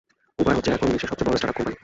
Uber 0.41 0.55
হচ্ছে 0.57 0.71
এখন 0.75 0.87
বিশ্বের 0.93 1.09
সবচেয়ে 1.11 1.27
বড় 1.27 1.37
স্টার্টআপ 1.37 1.57
কোম্পানি। 1.57 1.75